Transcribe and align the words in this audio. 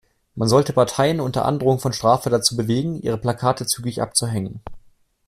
Man 0.33 0.49
sollte 0.49 0.73
Parteien 0.73 1.19
unter 1.19 1.45
Androhung 1.45 1.77
von 1.77 1.93
Strafen 1.93 2.31
dazu 2.31 2.57
bewegen, 2.57 3.03
ihre 3.03 3.19
Plakate 3.19 3.67
zügig 3.67 4.01
abzuhängen. 4.01 4.59